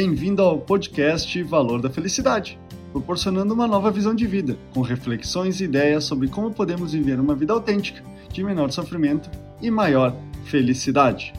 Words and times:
Bem-vindo 0.00 0.42
ao 0.42 0.60
podcast 0.60 1.42
Valor 1.42 1.82
da 1.82 1.90
Felicidade, 1.90 2.56
proporcionando 2.92 3.52
uma 3.52 3.66
nova 3.66 3.90
visão 3.90 4.14
de 4.14 4.28
vida, 4.28 4.56
com 4.72 4.80
reflexões 4.80 5.60
e 5.60 5.64
ideias 5.64 6.04
sobre 6.04 6.28
como 6.28 6.54
podemos 6.54 6.92
viver 6.92 7.18
uma 7.18 7.34
vida 7.34 7.52
autêntica, 7.52 8.00
de 8.32 8.44
menor 8.44 8.70
sofrimento 8.70 9.28
e 9.60 9.72
maior 9.72 10.14
felicidade. 10.44 11.32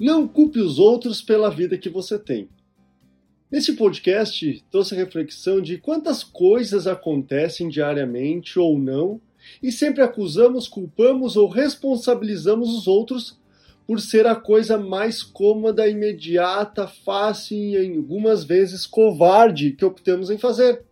Não 0.00 0.26
culpe 0.26 0.58
os 0.58 0.80
outros 0.80 1.22
pela 1.22 1.48
vida 1.48 1.78
que 1.78 1.88
você 1.88 2.18
tem. 2.18 2.48
Neste 3.48 3.74
podcast, 3.74 4.64
trouxe 4.68 4.92
a 4.92 4.98
reflexão 4.98 5.60
de 5.60 5.78
quantas 5.78 6.24
coisas 6.24 6.88
acontecem 6.88 7.68
diariamente 7.68 8.58
ou 8.58 8.76
não, 8.80 9.20
e 9.62 9.70
sempre 9.70 10.02
acusamos, 10.02 10.66
culpamos 10.66 11.36
ou 11.36 11.48
responsabilizamos 11.48 12.76
os 12.76 12.88
outros 12.88 13.38
por 13.86 14.00
ser 14.00 14.26
a 14.26 14.34
coisa 14.34 14.76
mais 14.76 15.22
cômoda, 15.22 15.88
imediata, 15.88 16.88
fácil 16.88 17.56
e 17.56 17.96
algumas 17.96 18.42
vezes 18.42 18.84
covarde 18.84 19.72
que 19.72 19.84
optamos 19.84 20.28
em 20.28 20.36
fazer. 20.36 20.84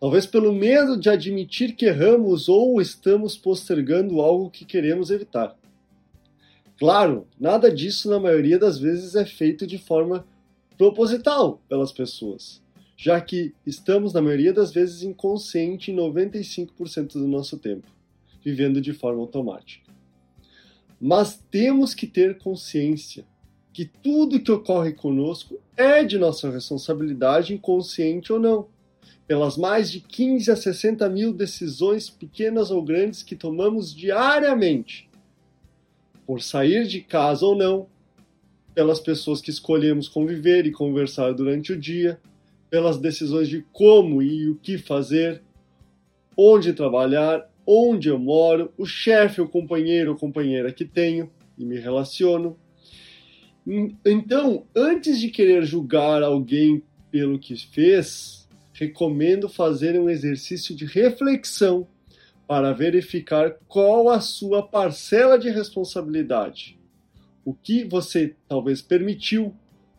Talvez 0.00 0.26
pelo 0.26 0.52
medo 0.52 0.96
de 0.96 1.10
admitir 1.10 1.74
que 1.74 1.84
erramos 1.84 2.48
ou 2.48 2.80
estamos 2.80 3.36
postergando 3.36 4.20
algo 4.20 4.50
que 4.50 4.64
queremos 4.64 5.10
evitar. 5.10 5.56
Claro, 6.78 7.26
nada 7.38 7.70
disso 7.70 8.08
na 8.08 8.20
maioria 8.20 8.58
das 8.58 8.78
vezes 8.78 9.14
é 9.16 9.26
feito 9.26 9.66
de 9.66 9.76
forma 9.76 10.24
proposital 10.78 11.60
pelas 11.68 11.90
pessoas, 11.90 12.62
já 12.96 13.20
que 13.20 13.52
estamos 13.66 14.12
na 14.12 14.22
maioria 14.22 14.52
das 14.52 14.72
vezes 14.72 15.02
inconsciente 15.02 15.90
em 15.90 15.96
95% 15.96 17.14
do 17.14 17.26
nosso 17.26 17.58
tempo, 17.58 17.88
vivendo 18.44 18.80
de 18.80 18.92
forma 18.92 19.20
automática. 19.20 19.97
Mas 21.00 21.42
temos 21.50 21.94
que 21.94 22.06
ter 22.06 22.38
consciência 22.38 23.24
que 23.72 23.84
tudo 23.84 24.40
que 24.40 24.50
ocorre 24.50 24.92
conosco 24.92 25.60
é 25.76 26.02
de 26.02 26.18
nossa 26.18 26.50
responsabilidade, 26.50 27.54
inconsciente 27.54 28.32
ou 28.32 28.40
não, 28.40 28.66
pelas 29.28 29.56
mais 29.56 29.90
de 29.90 30.00
15 30.00 30.50
a 30.50 30.56
60 30.56 31.08
mil 31.08 31.32
decisões, 31.32 32.10
pequenas 32.10 32.70
ou 32.70 32.82
grandes, 32.82 33.22
que 33.22 33.36
tomamos 33.36 33.94
diariamente, 33.94 35.08
por 36.26 36.42
sair 36.42 36.86
de 36.88 37.00
casa 37.00 37.46
ou 37.46 37.54
não, 37.54 37.86
pelas 38.74 38.98
pessoas 38.98 39.40
que 39.40 39.50
escolhemos 39.50 40.08
conviver 40.08 40.66
e 40.66 40.72
conversar 40.72 41.32
durante 41.32 41.72
o 41.72 41.78
dia, 41.78 42.18
pelas 42.70 42.98
decisões 42.98 43.48
de 43.48 43.64
como 43.72 44.22
e 44.22 44.48
o 44.48 44.56
que 44.56 44.78
fazer, 44.78 45.42
onde 46.36 46.72
trabalhar, 46.72 47.48
onde 47.70 48.08
eu 48.08 48.18
moro, 48.18 48.72
o 48.78 48.86
chefe, 48.86 49.42
o 49.42 49.48
companheiro 49.48 50.12
ou 50.12 50.16
companheira 50.16 50.72
que 50.72 50.86
tenho 50.86 51.30
e 51.58 51.66
me 51.66 51.78
relaciono. 51.78 52.58
Então, 54.06 54.66
antes 54.74 55.20
de 55.20 55.28
querer 55.28 55.66
julgar 55.66 56.22
alguém 56.22 56.82
pelo 57.10 57.38
que 57.38 57.54
fez, 57.54 58.48
recomendo 58.72 59.50
fazer 59.50 60.00
um 60.00 60.08
exercício 60.08 60.74
de 60.74 60.86
reflexão 60.86 61.86
para 62.46 62.72
verificar 62.72 63.58
qual 63.68 64.08
a 64.08 64.18
sua 64.18 64.62
parcela 64.62 65.38
de 65.38 65.50
responsabilidade. 65.50 66.78
O 67.44 67.52
que 67.52 67.84
você 67.84 68.34
talvez 68.48 68.80
permitiu, 68.80 69.54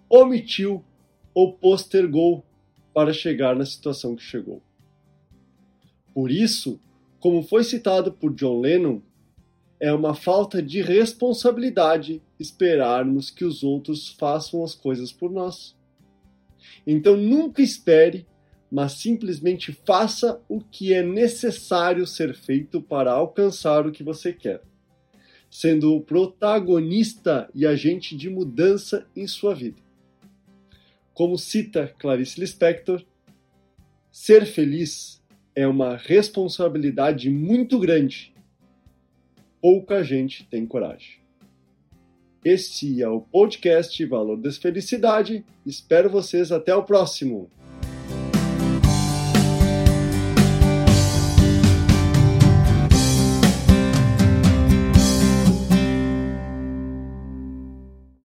omitiu 0.09 0.83
ou 1.35 1.53
postergou 1.53 2.43
para 2.95 3.13
chegar 3.13 3.55
na 3.55 3.65
situação 3.65 4.15
que 4.15 4.23
chegou. 4.23 4.59
Por 6.11 6.31
isso, 6.31 6.81
como 7.19 7.43
foi 7.43 7.63
citado 7.63 8.11
por 8.11 8.33
John 8.33 8.61
Lennon, 8.61 9.01
é 9.79 9.93
uma 9.93 10.13
falta 10.13 10.61
de 10.61 10.81
responsabilidade 10.81 12.21
esperarmos 12.39 13.29
que 13.29 13.45
os 13.45 13.63
outros 13.63 14.09
façam 14.09 14.63
as 14.63 14.75
coisas 14.75 15.11
por 15.11 15.31
nós. 15.31 15.75
Então 16.85 17.15
nunca 17.15 17.61
espere, 17.61 18.25
mas 18.71 18.93
simplesmente 18.93 19.71
faça 19.85 20.41
o 20.49 20.59
que 20.59 20.93
é 20.93 21.01
necessário 21.01 22.05
ser 22.05 22.35
feito 22.35 22.81
para 22.81 23.11
alcançar 23.11 23.87
o 23.87 23.91
que 23.91 24.03
você 24.03 24.33
quer, 24.33 24.61
sendo 25.49 25.95
o 25.95 26.01
protagonista 26.01 27.49
e 27.55 27.65
agente 27.65 28.15
de 28.15 28.29
mudança 28.29 29.07
em 29.15 29.27
sua 29.27 29.55
vida. 29.55 29.81
Como 31.13 31.37
cita 31.37 31.93
Clarice 31.99 32.39
Lispector, 32.39 33.03
ser 34.11 34.45
feliz 34.45 35.18
é 35.59 35.67
uma 35.67 35.97
responsabilidade 35.97 37.29
muito 37.29 37.77
grande. 37.77 38.33
Pouca 39.61 40.01
gente 40.01 40.45
tem 40.45 40.65
coragem. 40.65 41.19
Este 42.45 43.03
é 43.03 43.09
o 43.09 43.19
podcast 43.19 44.05
Valor 44.05 44.37
da 44.37 44.49
Felicidade. 44.53 45.43
Espero 45.65 46.09
vocês 46.09 46.53
até 46.53 46.73
o 46.73 46.83
próximo. 46.83 47.49